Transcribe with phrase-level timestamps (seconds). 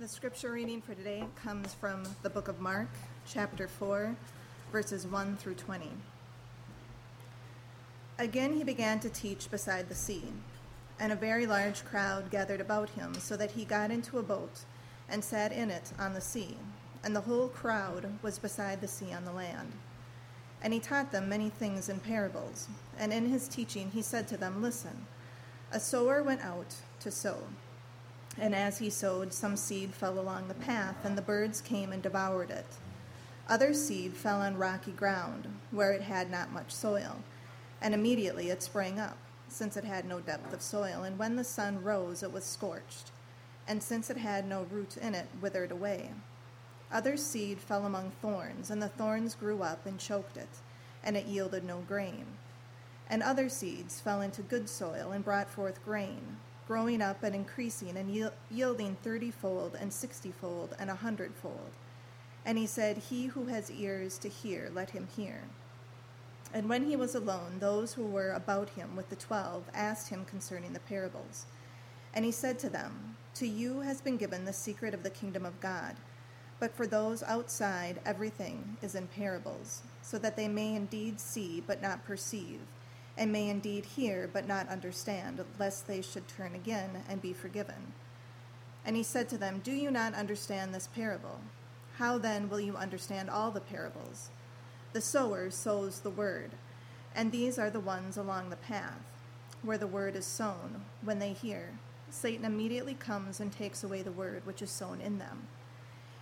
[0.00, 2.86] The scripture reading for today comes from the book of Mark,
[3.26, 4.14] chapter 4,
[4.70, 5.90] verses 1 through 20.
[8.16, 10.22] Again, he began to teach beside the sea,
[11.00, 14.60] and a very large crowd gathered about him, so that he got into a boat
[15.08, 16.56] and sat in it on the sea,
[17.02, 19.72] and the whole crowd was beside the sea on the land.
[20.62, 24.36] And he taught them many things in parables, and in his teaching he said to
[24.36, 25.06] them, Listen,
[25.72, 27.38] a sower went out to sow.
[28.40, 32.02] And as he sowed, some seed fell along the path, and the birds came and
[32.02, 32.66] devoured it.
[33.48, 37.16] Other seed fell on rocky ground, where it had not much soil,
[37.80, 39.16] and immediately it sprang up,
[39.48, 41.02] since it had no depth of soil.
[41.02, 43.10] And when the sun rose, it was scorched,
[43.66, 46.10] and since it had no root in it, withered away.
[46.92, 50.48] Other seed fell among thorns, and the thorns grew up and choked it,
[51.02, 52.26] and it yielded no grain.
[53.10, 56.36] And other seeds fell into good soil and brought forth grain
[56.68, 61.70] growing up and increasing and yielding thirtyfold and sixtyfold and a hundredfold.
[62.44, 65.40] And he said, He who has ears to hear, let him hear.
[66.52, 70.26] And when he was alone, those who were about him with the twelve asked him
[70.26, 71.46] concerning the parables.
[72.12, 75.46] And he said to them, To you has been given the secret of the kingdom
[75.46, 75.96] of God.
[76.60, 81.80] But for those outside, everything is in parables, so that they may indeed see but
[81.80, 82.60] not perceive
[83.18, 87.92] and may indeed hear but not understand, lest they should turn again and be forgiven.
[88.86, 91.40] And he said to them, Do you not understand this parable?
[91.96, 94.30] How then will you understand all the parables?
[94.92, 96.52] The sower sows the word,
[97.14, 99.02] and these are the ones along the path,
[99.62, 100.84] where the word is sown.
[101.02, 101.72] When they hear,
[102.08, 105.48] Satan immediately comes and takes away the word which is sown in them.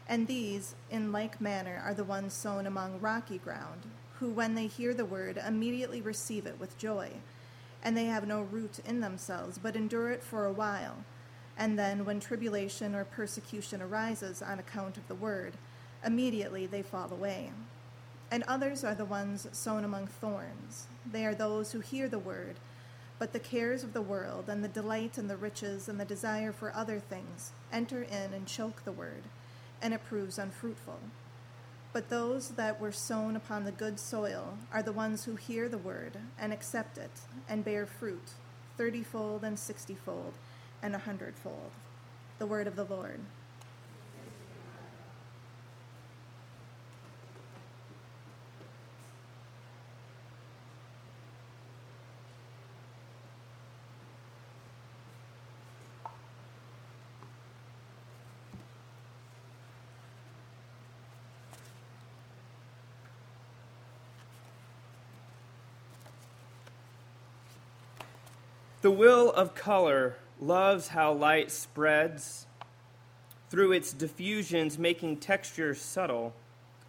[0.08, 3.82] And these, in like manner, are the ones sown among rocky ground
[4.20, 7.10] who, when they hear the word, immediately receive it with joy.
[7.82, 11.04] And they have no root in themselves, but endure it for a while.
[11.58, 15.54] And then, when tribulation or persecution arises on account of the word,
[16.04, 17.50] immediately they fall away.
[18.30, 20.86] And others are the ones sown among thorns.
[21.10, 22.56] They are those who hear the word,
[23.18, 26.52] but the cares of the world, and the delight and the riches, and the desire
[26.52, 29.22] for other things enter in and choke the word,
[29.80, 30.98] and it proves unfruitful.
[31.96, 35.78] But those that were sown upon the good soil are the ones who hear the
[35.78, 38.32] word and accept it and bear fruit,
[38.78, 40.34] thirtyfold and sixtyfold
[40.82, 41.70] and a hundredfold.
[42.38, 43.20] The word of the Lord.
[68.86, 72.46] The will of color loves how light spreads
[73.50, 76.32] through its diffusions, making textures subtle,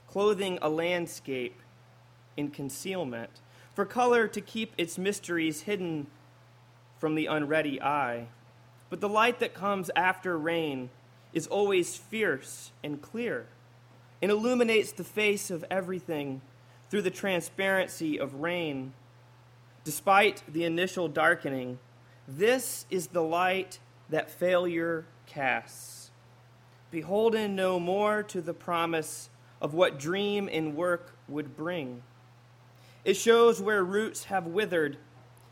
[0.05, 1.59] clothing a landscape
[2.37, 3.41] in concealment.
[3.73, 6.05] For color to keep its mysteries hidden
[6.99, 8.27] from the unready eye.
[8.91, 10.91] But the light that comes after rain
[11.33, 13.47] is always fierce and clear
[14.21, 16.41] and illuminates the face of everything
[16.91, 18.93] through the transparency of rain.
[19.83, 21.79] Despite the initial darkening,
[22.27, 23.79] this is the light
[24.09, 26.11] that failure casts.
[26.91, 29.29] Beholden no more to the promise
[29.61, 32.03] of what dream and work would bring.
[33.05, 34.97] It shows where roots have withered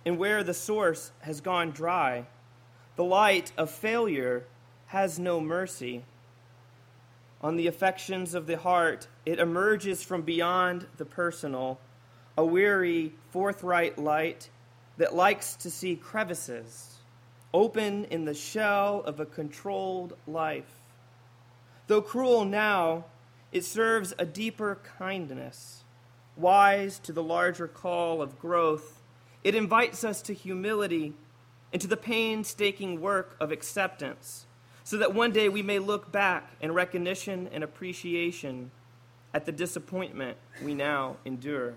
[0.06, 2.26] and where the source has gone dry.
[2.96, 4.46] The light of failure
[4.88, 6.04] has no mercy.
[7.42, 11.80] On the affections of the heart, it emerges from beyond the personal,
[12.38, 14.50] a weary, forthright light
[14.98, 16.96] that likes to see crevices
[17.54, 20.82] open in the shell of a controlled life.
[21.88, 23.06] Though cruel now,
[23.52, 25.84] it serves a deeper kindness.
[26.36, 29.02] Wise to the larger call of growth,
[29.44, 31.14] it invites us to humility
[31.72, 34.46] and to the painstaking work of acceptance,
[34.84, 38.72] so that one day we may look back in recognition and appreciation
[39.34, 41.76] at the disappointment we now endure.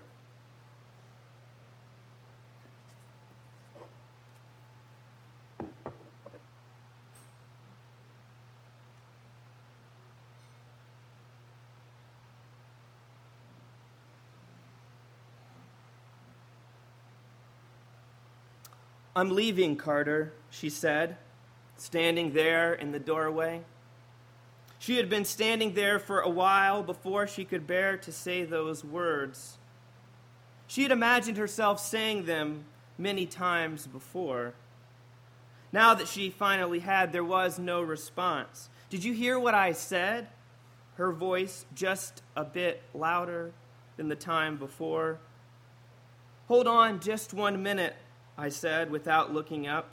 [19.19, 21.17] I'm leaving, Carter, she said,
[21.75, 23.63] standing there in the doorway.
[24.79, 28.81] She had been standing there for a while before she could bear to say those
[28.81, 29.57] words.
[30.67, 32.63] She had imagined herself saying them
[32.97, 34.53] many times before.
[35.73, 38.69] Now that she finally had, there was no response.
[38.89, 40.29] Did you hear what I said?
[40.95, 43.51] Her voice just a bit louder
[43.97, 45.19] than the time before.
[46.47, 47.97] Hold on just one minute,
[48.39, 49.89] I said without looking up.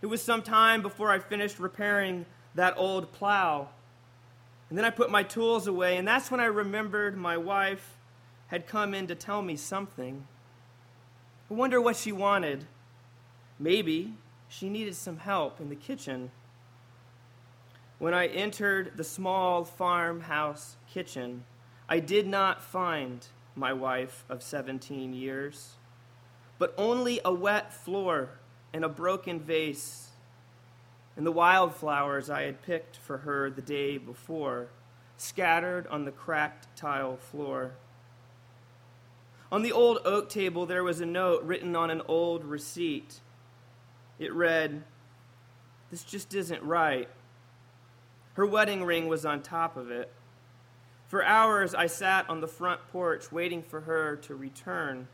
[0.00, 2.24] It was some time before I finished repairing
[2.54, 3.68] that old plow.
[4.68, 7.96] And then I put my tools away, and that's when I remembered my wife
[8.46, 10.24] had come in to tell me something.
[11.50, 12.64] I wonder what she wanted.
[13.58, 14.14] Maybe
[14.48, 16.30] she needed some help in the kitchen.
[17.98, 21.44] When I entered the small farmhouse kitchen,
[21.88, 23.26] I did not find
[23.56, 25.72] my wife of 17 years,
[26.64, 28.30] but only a wet floor
[28.72, 30.08] and a broken vase
[31.14, 34.68] and the wildflowers I had picked for her the day before,
[35.18, 37.72] scattered on the cracked tile floor.
[39.52, 43.20] On the old oak table, there was a note written on an old receipt.
[44.18, 44.84] It read,
[45.90, 47.10] This just isn't right.
[48.36, 50.10] Her wedding ring was on top of it.
[51.08, 55.08] For hours, I sat on the front porch waiting for her to return.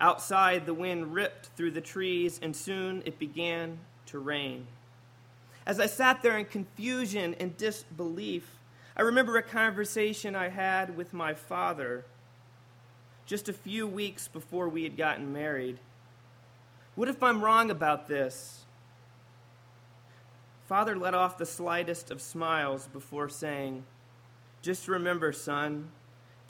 [0.00, 4.66] Outside, the wind ripped through the trees, and soon it began to rain.
[5.66, 8.58] As I sat there in confusion and disbelief,
[8.96, 12.04] I remember a conversation I had with my father
[13.26, 15.78] just a few weeks before we had gotten married.
[16.96, 18.64] What if I'm wrong about this?
[20.66, 23.84] Father let off the slightest of smiles before saying,
[24.62, 25.90] Just remember, son,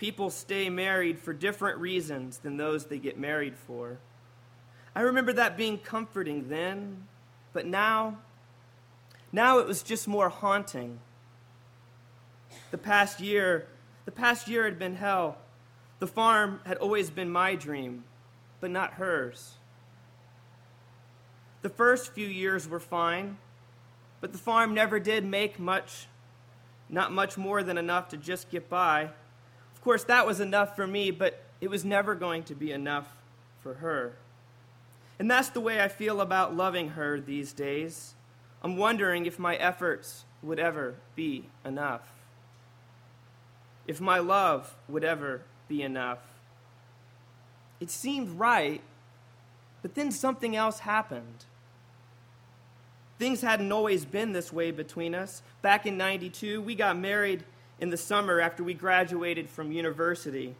[0.00, 3.98] people stay married for different reasons than those they get married for.
[4.96, 7.06] I remember that being comforting then,
[7.52, 8.16] but now
[9.30, 10.98] now it was just more haunting.
[12.70, 13.68] The past year,
[14.06, 15.36] the past year had been hell.
[15.98, 18.04] The farm had always been my dream,
[18.58, 19.56] but not hers.
[21.60, 23.36] The first few years were fine,
[24.22, 26.06] but the farm never did make much,
[26.88, 29.10] not much more than enough to just get by.
[29.80, 33.16] Of course, that was enough for me, but it was never going to be enough
[33.62, 34.12] for her.
[35.18, 38.12] And that's the way I feel about loving her these days.
[38.62, 42.12] I'm wondering if my efforts would ever be enough.
[43.86, 46.18] If my love would ever be enough.
[47.80, 48.82] It seemed right,
[49.80, 51.46] but then something else happened.
[53.18, 55.40] Things hadn't always been this way between us.
[55.62, 57.44] Back in 92, we got married
[57.80, 60.54] in the summer after we graduated from university.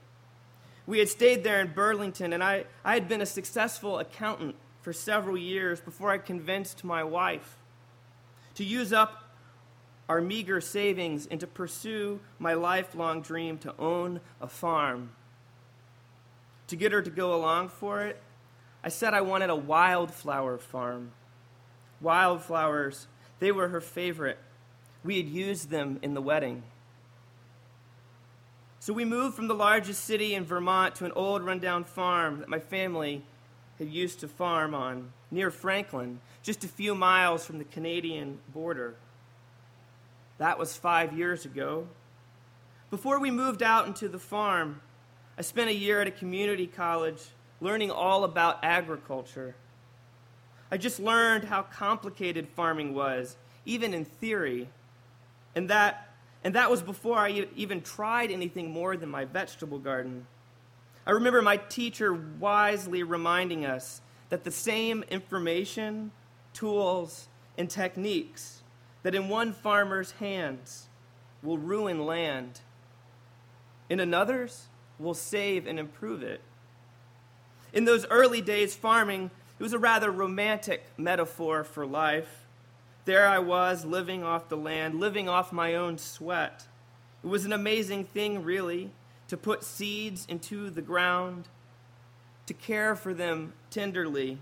[0.87, 4.93] We had stayed there in Burlington, and I, I had been a successful accountant for
[4.93, 7.59] several years before I convinced my wife
[8.55, 9.23] to use up
[10.09, 15.11] our meager savings and to pursue my lifelong dream to own a farm.
[16.67, 18.21] To get her to go along for it,
[18.83, 21.13] I said I wanted a wildflower farm.
[22.01, 23.07] Wildflowers,
[23.39, 24.39] they were her favorite.
[25.05, 26.65] We had used them in the wedding.
[28.83, 32.49] So we moved from the largest city in Vermont to an old rundown farm that
[32.49, 33.23] my family
[33.79, 38.95] had used to farm on near Franklin, just a few miles from the Canadian border.
[40.39, 41.89] That was five years ago.
[42.91, 44.81] Before we moved out into the farm,
[45.37, 47.21] I spent a year at a community college
[47.61, 49.55] learning all about agriculture.
[50.71, 53.37] I just learned how complicated farming was,
[53.67, 54.69] even in theory.
[55.55, 56.10] And that,
[56.43, 60.27] and that was before I even tried anything more than my vegetable garden.
[61.07, 66.13] I remember my teacher wisely reminding us that the same information,
[66.53, 68.63] tools, and techniques
[69.03, 70.89] that in one farmer's hands
[71.43, 72.61] will ruin land,
[73.89, 74.67] in another's
[74.99, 76.41] will save and improve it.
[77.73, 82.47] In those early days, farming it was a rather romantic metaphor for life.
[83.05, 86.67] There I was, living off the land, living off my own sweat.
[87.25, 88.91] It was an amazing thing, really
[89.29, 91.49] to put seeds into the ground,
[92.47, 94.39] to care for them tenderly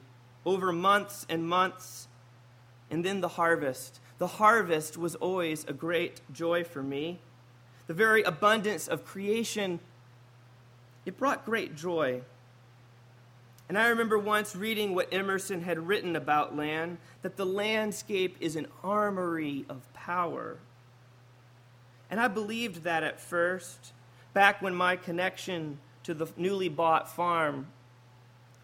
[0.46, 2.08] over months and months,
[2.90, 4.00] and then the harvest.
[4.16, 7.20] The harvest was always a great joy for me.
[7.86, 9.78] The very abundance of creation,
[11.04, 12.22] it brought great joy.
[13.68, 18.56] And I remember once reading what Emerson had written about land that the landscape is
[18.56, 20.56] an armory of power.
[22.10, 23.92] And I believed that at first
[24.32, 27.66] back when my connection to the newly bought farm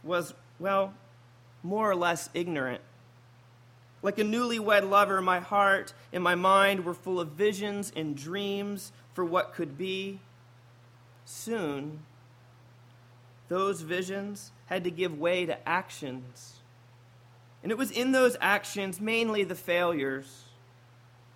[0.02, 0.94] was, well,
[1.62, 2.80] more or less ignorant.
[4.02, 8.92] Like a newlywed lover, my heart and my mind were full of visions and dreams
[9.12, 10.20] for what could be.
[11.24, 12.00] Soon,
[13.48, 16.60] those visions had to give way to actions.
[17.62, 20.44] And it was in those actions, mainly the failures,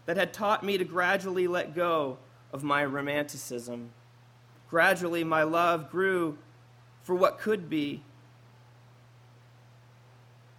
[0.06, 2.18] that had taught me to gradually let go
[2.52, 3.90] of my romanticism.
[4.70, 6.38] Gradually, my love grew
[7.02, 8.02] for what could be.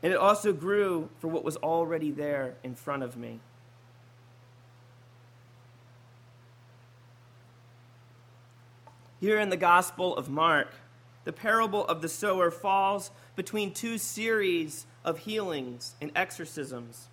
[0.01, 3.39] And it also grew for what was already there in front of me.
[9.19, 10.73] Here in the Gospel of Mark,
[11.29, 17.07] the parable of the sower falls between two series of healings and exorcisms.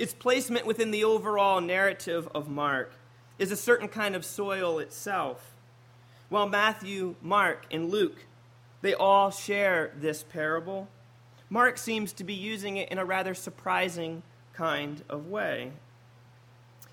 [0.00, 2.90] Its placement within the overall narrative of Mark
[3.38, 5.52] is a certain kind of soil itself.
[6.28, 8.26] While Matthew, Mark, and Luke,
[8.82, 10.88] they all share this parable,
[11.48, 15.70] Mark seems to be using it in a rather surprising kind of way.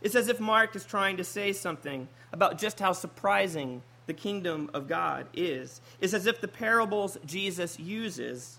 [0.04, 4.70] It's as if Mark is trying to say something about just how surprising the kingdom
[4.74, 5.82] of God is.
[6.02, 8.58] It's as if the parables Jesus uses,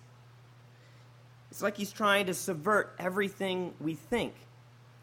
[1.50, 4.34] it's like he's trying to subvert everything we think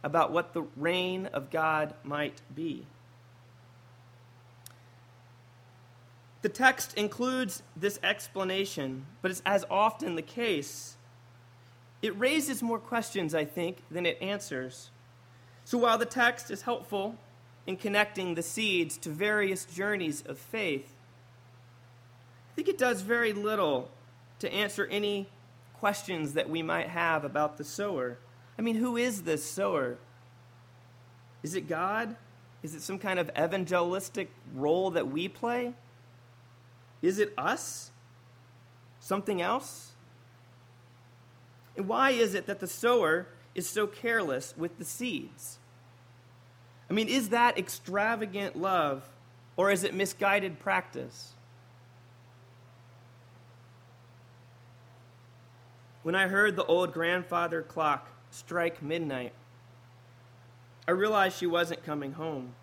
[0.04, 2.86] about what the reign of God might be.
[6.44, 10.96] The text includes this explanation, but it's as often the case,
[12.04, 14.92] it raises more questions, I think, than it answers.
[15.64, 17.16] So while the text is helpful
[17.68, 20.94] in connecting the seeds to various journeys of faith,
[22.52, 23.90] I think it does very little
[24.40, 25.28] to answer any
[25.74, 28.18] questions that we might have about the sower.
[28.58, 29.98] I mean, who is this sower?
[31.44, 32.16] Is it God?
[32.64, 35.74] Is it some kind of evangelistic role that we play?
[37.02, 37.92] Is it us?
[39.00, 39.92] Something else?
[41.78, 45.60] And why is it that the sower is so careless with the seeds?
[46.90, 49.10] I mean, is that extravagant love
[49.58, 51.34] or is it misguided practice?
[56.04, 59.34] When I heard the old grandfather clock strike midnight,
[60.88, 62.54] I realized she wasn't coming home.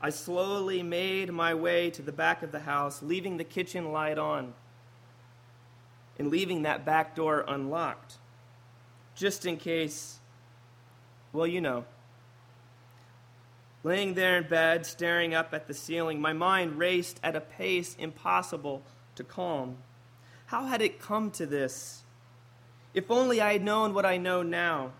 [0.00, 4.18] I slowly made my way to the back of the house, leaving the kitchen light
[4.18, 4.54] on
[6.18, 8.18] and leaving that back door unlocked
[9.14, 10.18] just in case,
[11.32, 11.84] well, you know.
[13.84, 17.94] Laying there in bed, staring up at the ceiling, my mind raced at a pace
[17.98, 18.82] impossible
[19.14, 19.76] to calm.
[20.46, 22.02] How had it come to this?
[22.94, 24.92] If only I had known what I know now.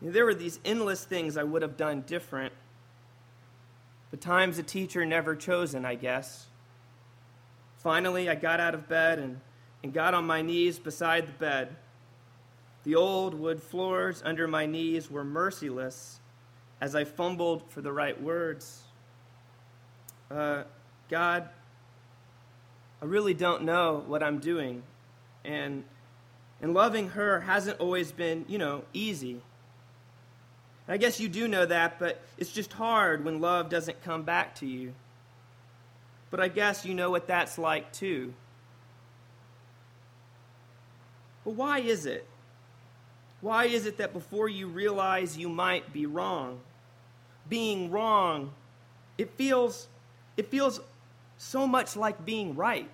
[0.00, 2.54] There were these endless things I would have done different.
[4.10, 6.46] The times a teacher never chosen, I guess.
[7.76, 9.40] Finally, I got out of bed and,
[9.82, 11.76] and got on my knees beside the bed.
[12.84, 16.19] The old wood floors under my knees were merciless
[16.80, 18.82] as I fumbled for the right words.
[20.30, 20.64] Uh,
[21.08, 21.48] God,
[23.02, 24.82] I really don't know what I'm doing.
[25.44, 25.84] And,
[26.60, 29.42] and loving her hasn't always been, you know, easy.
[30.88, 34.56] I guess you do know that, but it's just hard when love doesn't come back
[34.56, 34.92] to you.
[36.30, 38.34] But I guess you know what that's like too.
[41.44, 42.26] But why is it
[43.40, 46.60] why is it that before you realize you might be wrong,
[47.50, 48.52] being wrong,
[49.18, 49.88] it feels,
[50.38, 50.80] it feels
[51.36, 52.88] so much like being right?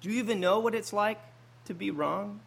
[0.00, 1.20] Do you even know what it's like
[1.66, 2.40] to be wrong?